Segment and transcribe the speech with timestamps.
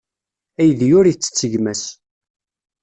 [0.59, 1.83] Aydi ur ittett gma-s.